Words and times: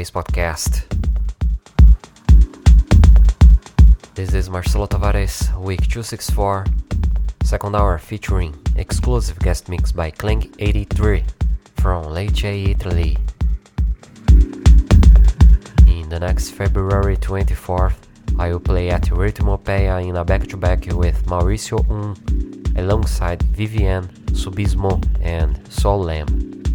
Space 0.00 0.10
Podcast. 0.10 0.84
This 4.14 4.32
is 4.32 4.48
Marcelo 4.48 4.86
Tavares, 4.86 5.54
week 5.60 5.80
264, 5.80 6.64
second 7.42 7.76
hour 7.76 7.98
featuring 7.98 8.54
exclusive 8.76 9.38
guest 9.40 9.68
mix 9.68 9.92
by 9.92 10.10
Clang83 10.10 11.22
from 11.76 12.04
Lecce, 12.04 12.70
Italy. 12.70 13.18
In 15.86 16.08
the 16.08 16.18
next 16.18 16.52
February 16.52 17.18
24th, 17.18 17.96
I 18.38 18.52
will 18.52 18.60
play 18.60 18.88
at 18.88 19.02
Ritmopeia 19.02 20.08
in 20.08 20.16
a 20.16 20.24
back-to-back 20.24 20.86
with 20.94 21.26
Mauricio 21.26 21.84
Un 21.90 22.16
alongside 22.78 23.42
Vivienne, 23.42 24.08
Subismo 24.32 25.04
and 25.20 25.60
Solem. 25.70 26.69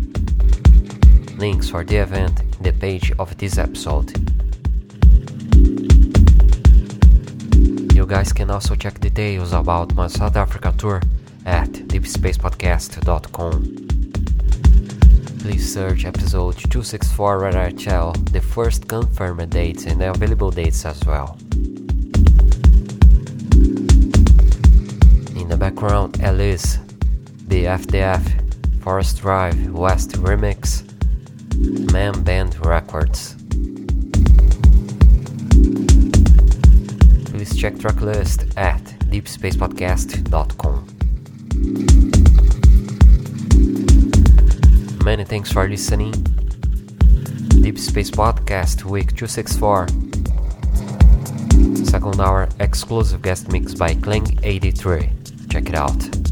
Links 1.38 1.70
for 1.70 1.84
the 1.84 1.98
event 1.98 2.40
in 2.40 2.64
the 2.64 2.72
page 2.72 3.12
of 3.20 3.38
this 3.38 3.58
episode. 3.58 4.10
You 7.94 8.06
guys 8.06 8.32
can 8.32 8.50
also 8.50 8.76
check 8.76 9.02
details 9.02 9.52
about 9.52 9.94
my 9.96 10.08
South 10.08 10.38
Africa 10.38 10.74
tour 10.78 11.02
at 11.46 11.68
deepspacepodcast.com. 11.68 13.52
Please 15.40 15.74
search 15.74 16.06
episode 16.06 16.56
264 16.56 17.40
where 17.40 17.58
I 17.58 17.72
the 17.72 18.42
first 18.42 18.88
confirmed 18.88 19.50
dates 19.50 19.86
and 19.86 20.02
available 20.02 20.52
dates 20.52 20.86
as 20.86 21.04
well. 21.06 21.38
In 25.36 25.50
the 25.50 25.58
background, 25.60 26.22
Alice, 26.22 26.78
the 27.48 27.66
FDF, 27.66 28.24
Forest 28.82 29.20
Drive, 29.20 29.70
West 29.72 30.12
Remix, 30.14 30.95
Man 31.58 32.24
Band 32.24 32.66
Records. 32.66 33.36
Please 37.26 37.56
check 37.56 37.76
tracklist 37.76 38.56
at 38.58 38.84
deepspacepodcast.com. 39.12 40.88
Many 45.04 45.24
thanks 45.24 45.52
for 45.52 45.68
listening. 45.68 46.12
Deep 47.62 47.78
Space 47.80 48.12
Podcast 48.12 48.84
Week 48.84 49.16
264. 49.16 49.88
Second 51.86 52.20
hour 52.20 52.50
exclusive 52.60 53.22
guest 53.22 53.52
mix 53.52 53.74
by 53.74 53.94
Kling 53.94 54.40
83. 54.44 55.10
Check 55.50 55.70
it 55.70 55.76
out. 55.76 56.25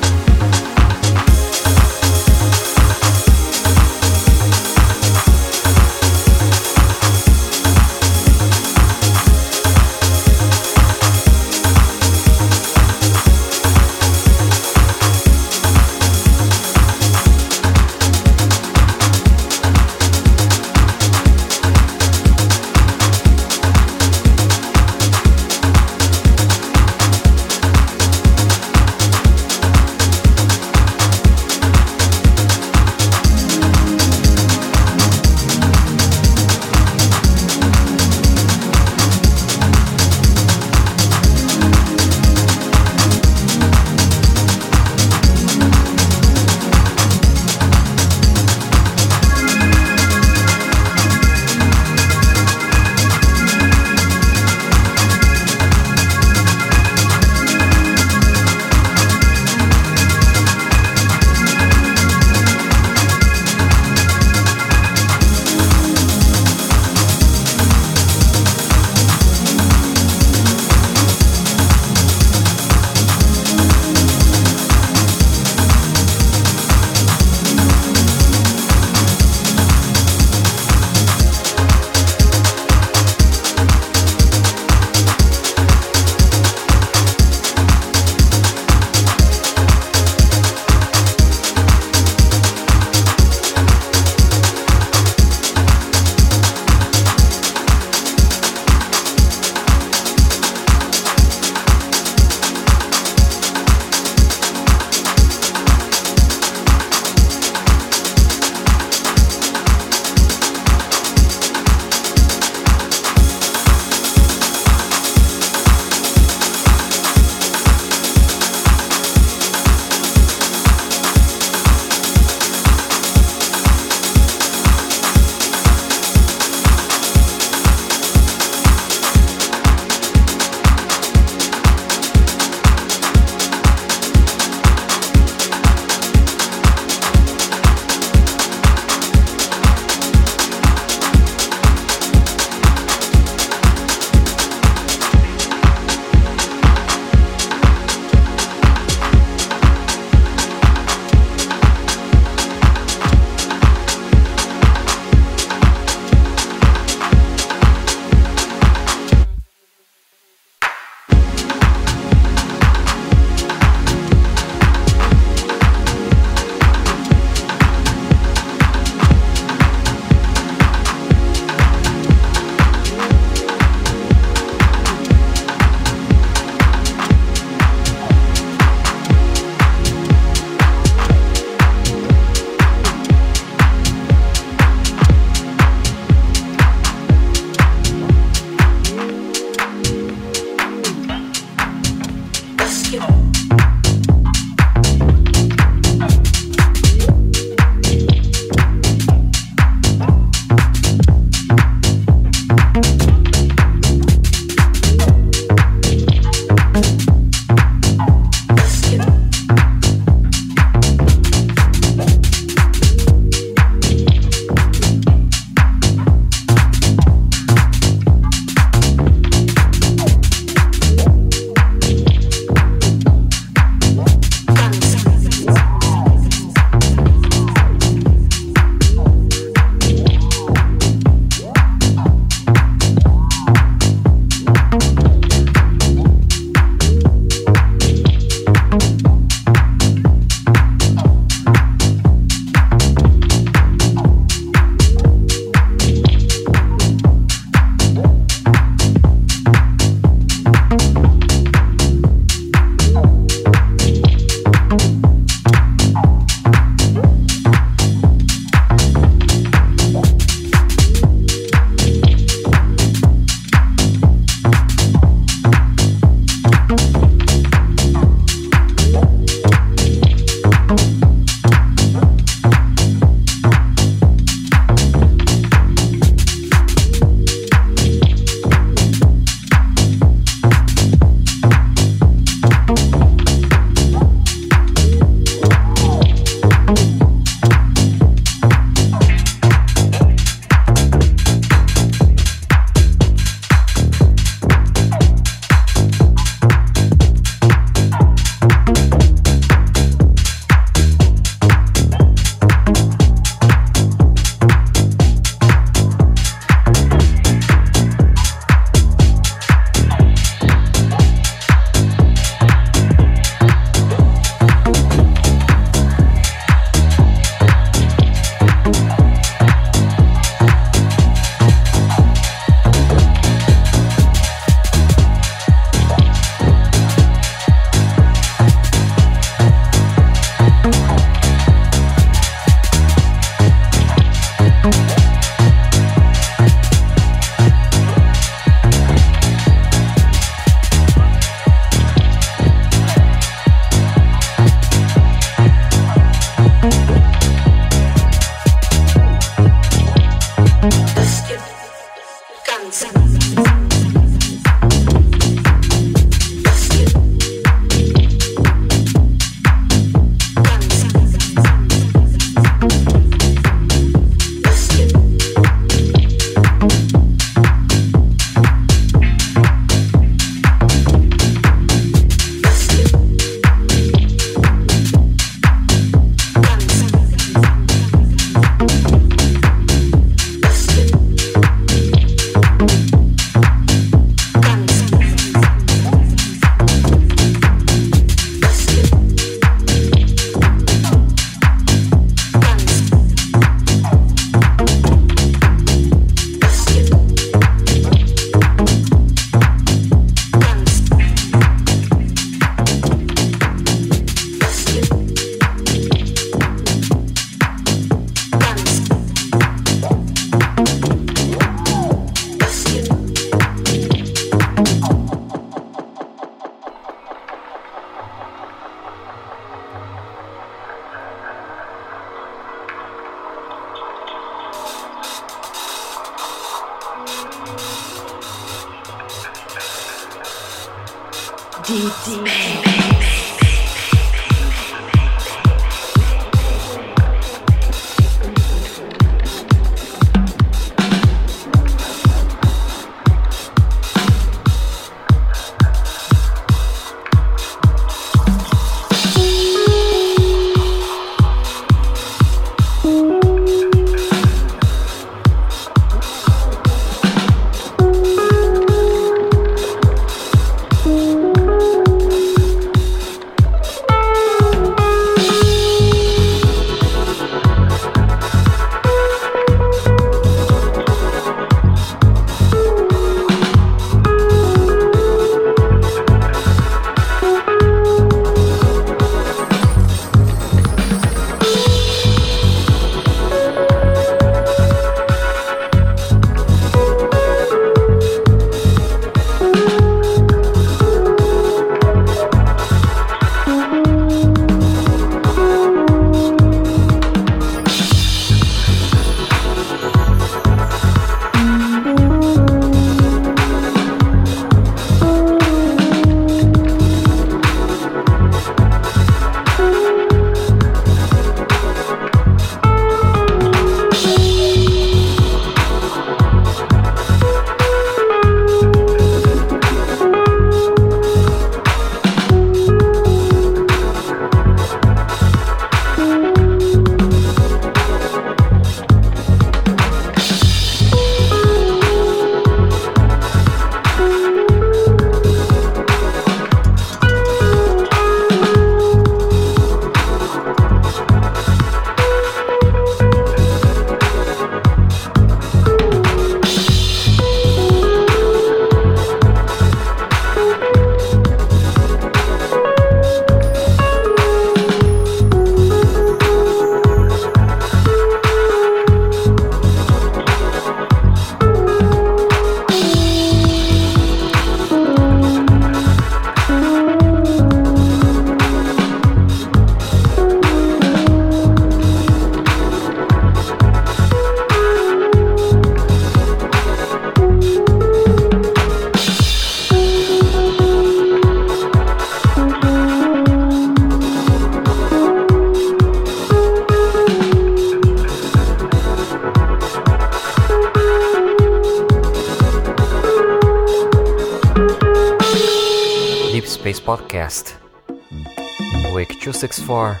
Week 598.94 599.08
264 599.08 600.00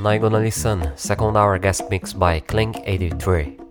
Now 0.00 0.10
you 0.10 0.18
gonna 0.20 0.38
listen 0.38 0.90
second 0.96 1.36
hour 1.36 1.58
guest 1.58 1.82
mix 1.90 2.12
by 2.12 2.40
Clink 2.40 2.76
83. 2.84 3.61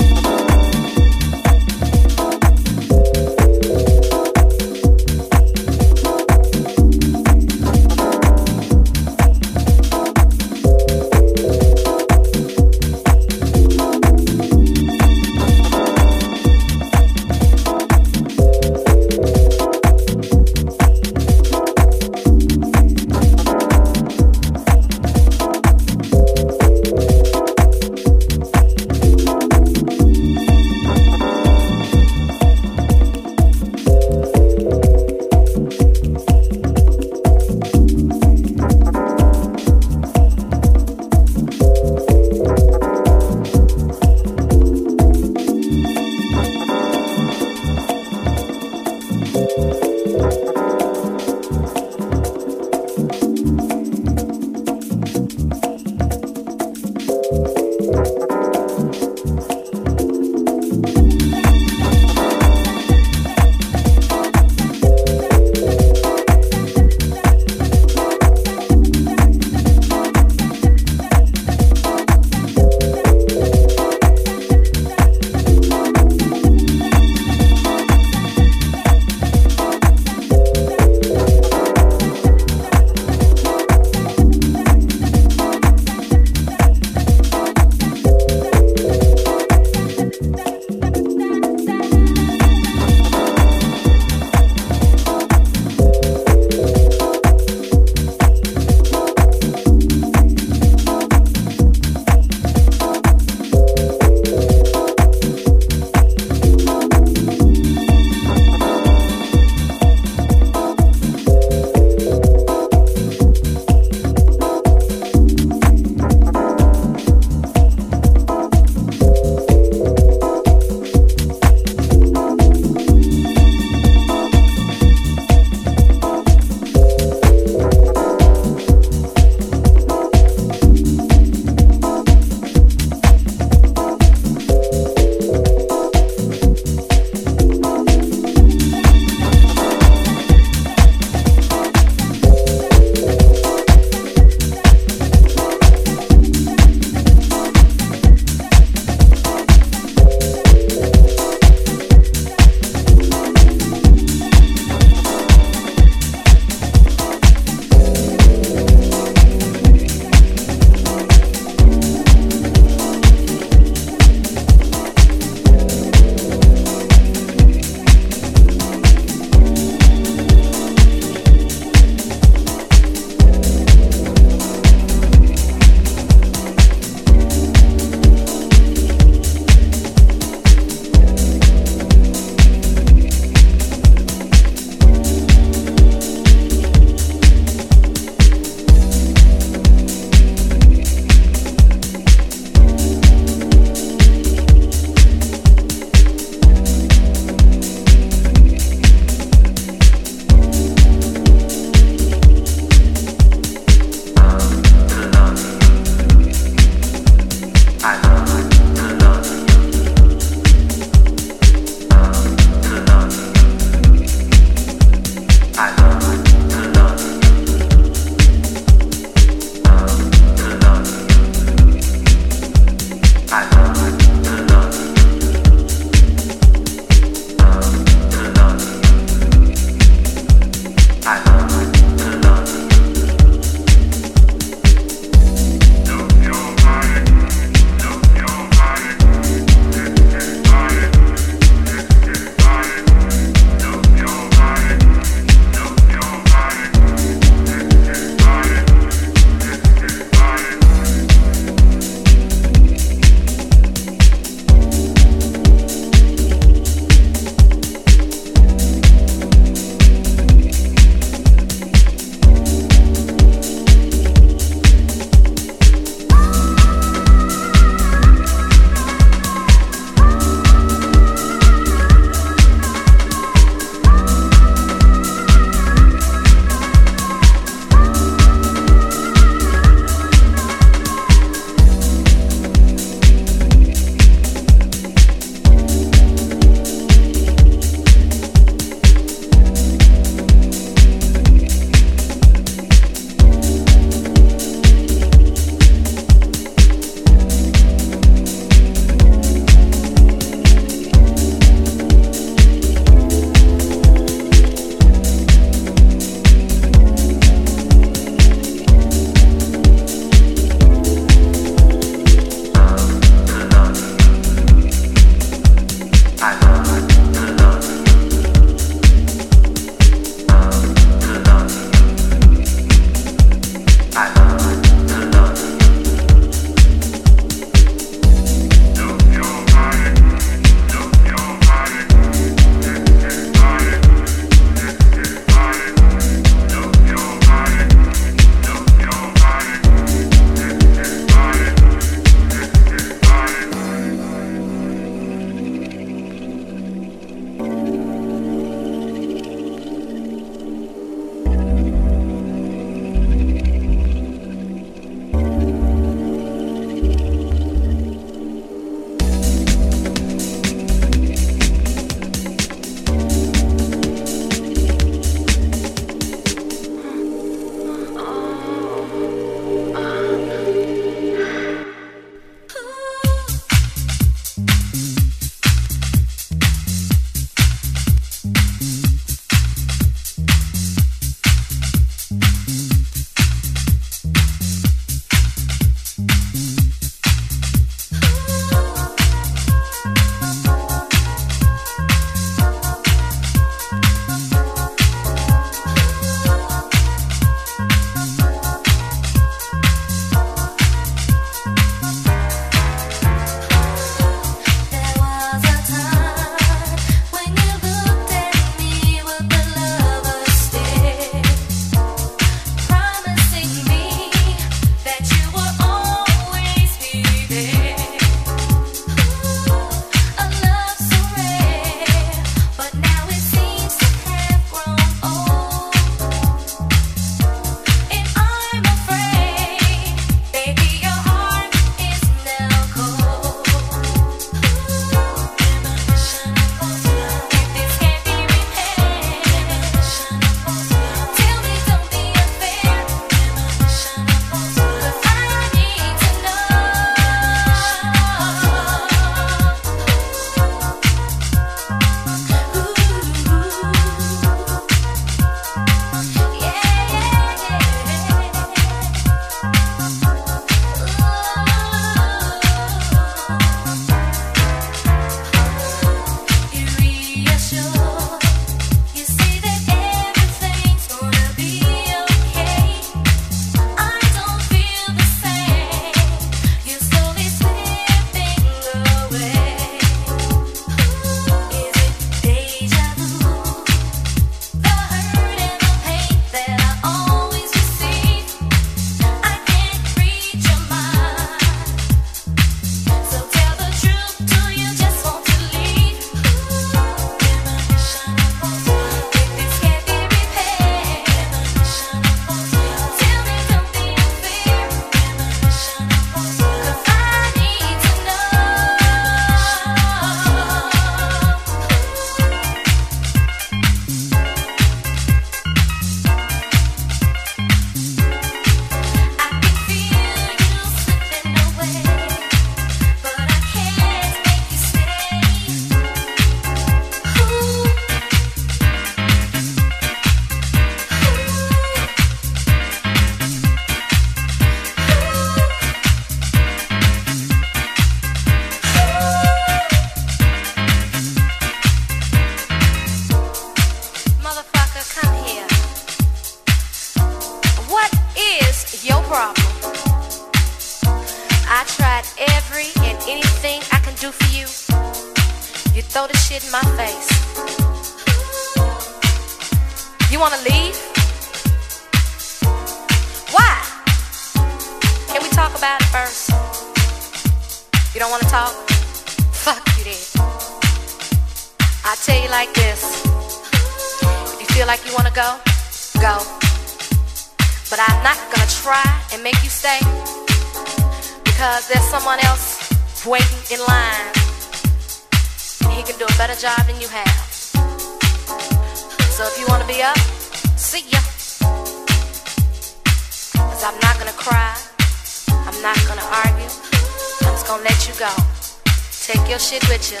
Your 599.36 599.40
shit 599.40 599.68
with 599.68 599.92
you. 599.92 600.00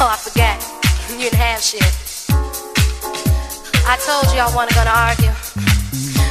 Oh, 0.00 0.08
I 0.08 0.16
forgot. 0.16 0.56
You 1.12 1.28
didn't 1.28 1.36
have 1.36 1.60
shit. 1.60 1.84
I 3.84 4.00
told 4.00 4.32
you 4.32 4.40
I 4.40 4.48
wasn't 4.56 4.72
gonna 4.72 4.96
argue. 5.04 5.36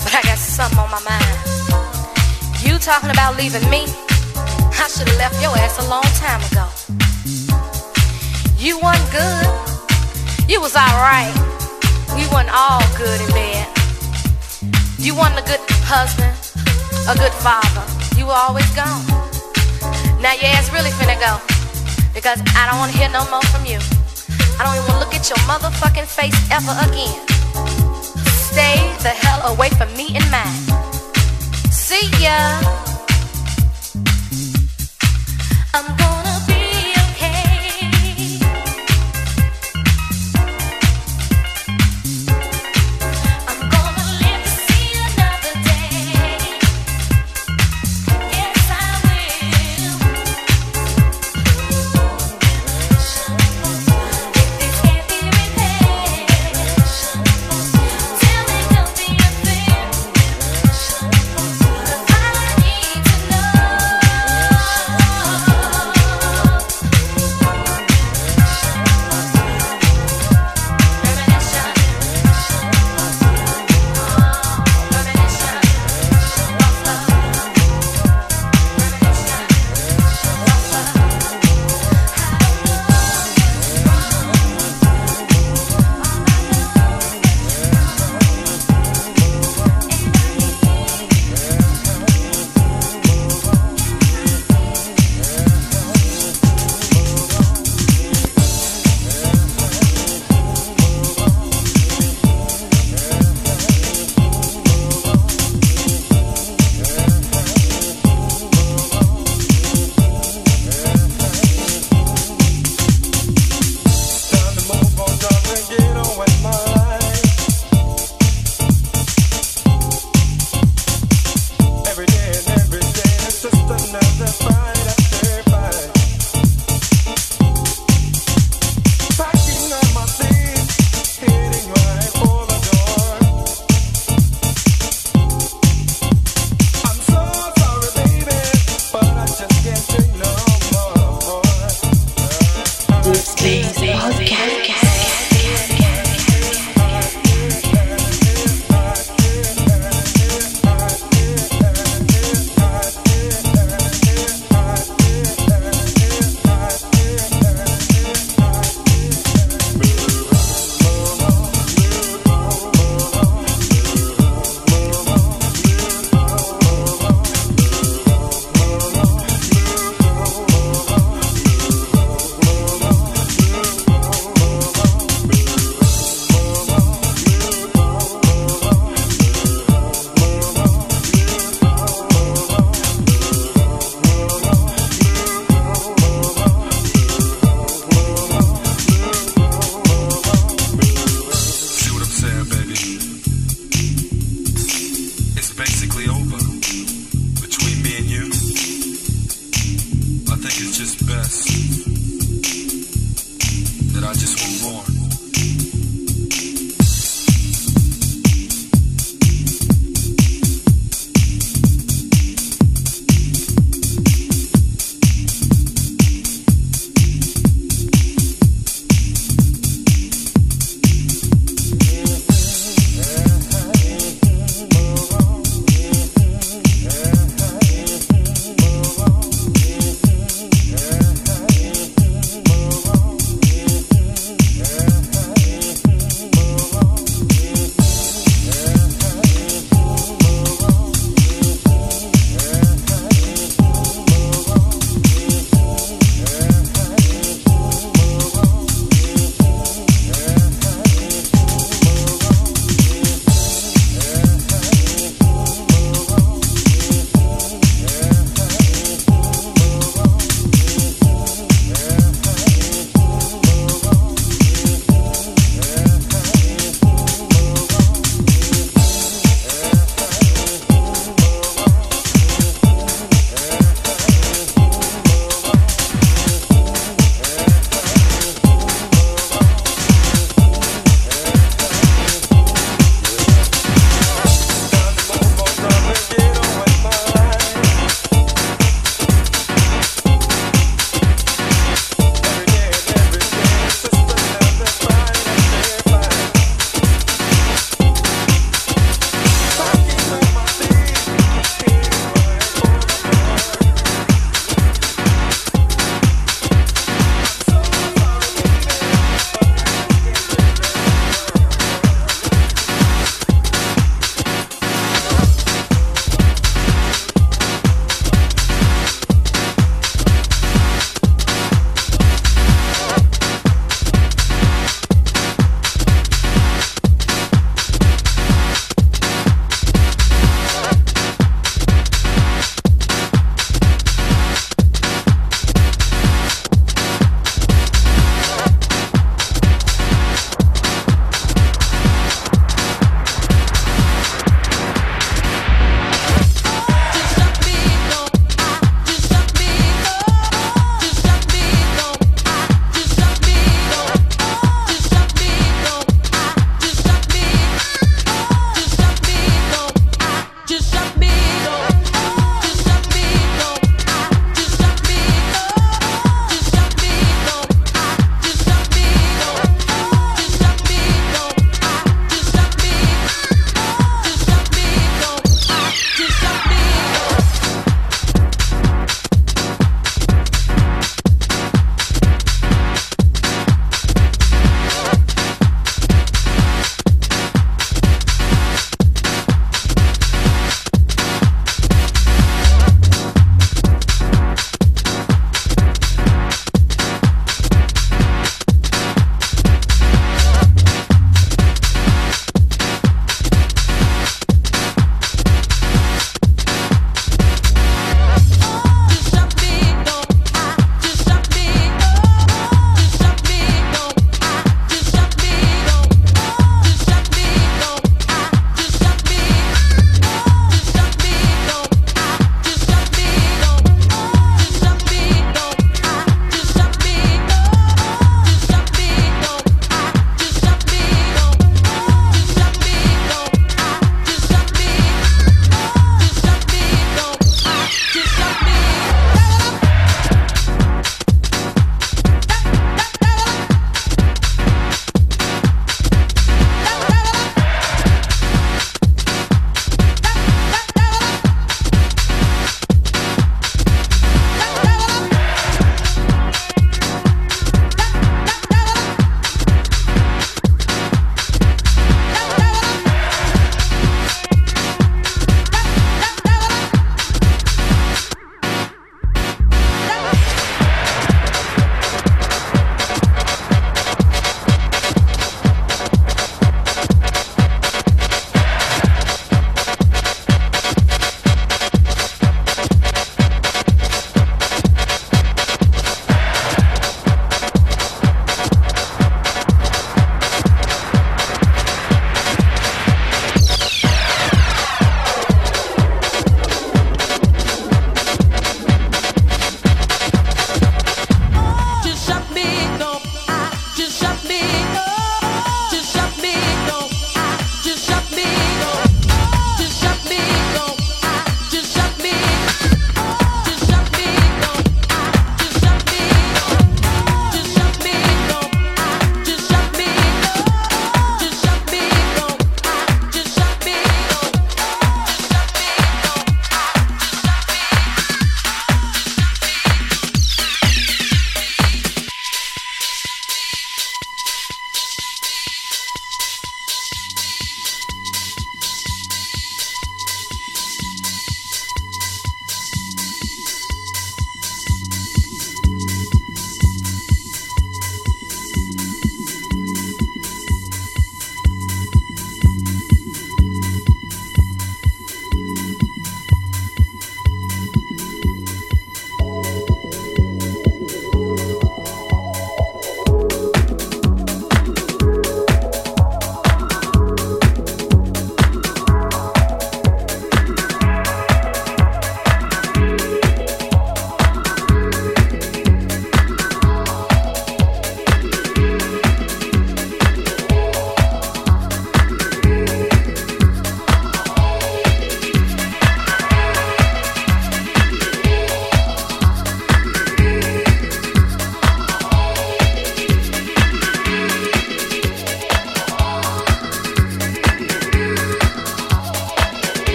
But 0.00 0.12
I 0.16 0.22
got 0.24 0.40
something 0.40 0.80
on 0.80 0.88
my 0.88 1.04
mind. 1.04 1.36
You 2.64 2.80
talking 2.80 3.10
about 3.10 3.36
leaving 3.36 3.68
me? 3.68 3.84
I 4.72 4.88
should 4.88 5.04
have 5.04 5.20
left 5.20 5.36
your 5.44 5.52
ass 5.60 5.76
a 5.84 5.86
long 5.92 6.08
time 6.16 6.40
ago. 6.48 6.64
You 8.56 8.80
wasn't 8.80 9.04
good. 9.12 9.44
You 10.48 10.64
was 10.64 10.72
alright. 10.80 11.34
We 12.16 12.24
wasn't 12.32 12.56
all 12.56 12.80
good 12.96 13.20
in 13.20 13.28
bed. 13.36 13.68
You 14.96 15.12
wasn't 15.12 15.44
a 15.44 15.46
good 15.50 15.60
husband, 15.84 16.32
a 17.04 17.12
good 17.20 17.36
father. 17.44 17.84
You 18.16 18.24
were 18.32 18.40
always 18.48 18.70
gone. 18.72 19.04
Now 20.24 20.32
your 20.32 20.48
ass 20.56 20.72
really 20.72 20.88
finna 20.96 21.20
go. 21.20 21.53
Because 22.14 22.40
I 22.54 22.70
don't 22.70 22.78
wanna 22.78 22.92
hear 22.92 23.10
no 23.10 23.28
more 23.28 23.42
from 23.52 23.66
you. 23.66 23.78
I 24.58 24.64
don't 24.64 24.76
even 24.76 24.86
wanna 24.88 25.04
look 25.04 25.14
at 25.14 25.28
your 25.28 25.38
motherfucking 25.50 26.06
face 26.06 26.38
ever 26.50 26.74
again. 26.86 27.18
Stay 28.50 28.78
the 29.02 29.10
hell 29.10 29.52
away 29.52 29.68
from 29.70 29.90
me 29.96 30.14
and 30.14 30.26
mine. 30.30 30.62
See 31.70 32.06
ya. 32.22 32.38
I'm 35.74 36.03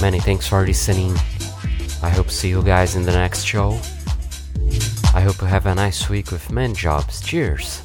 Many 0.00 0.18
thanks 0.18 0.48
for 0.48 0.66
listening. 0.66 1.14
I 2.02 2.10
hope 2.10 2.28
see 2.28 2.48
you 2.48 2.60
guys 2.60 2.96
in 2.96 3.04
the 3.04 3.12
next 3.12 3.44
show. 3.44 3.78
I 5.14 5.20
hope 5.20 5.40
you 5.40 5.46
have 5.46 5.66
a 5.66 5.76
nice 5.76 6.10
week 6.10 6.32
with 6.32 6.50
men 6.50 6.74
jobs. 6.74 7.20
Cheers! 7.20 7.83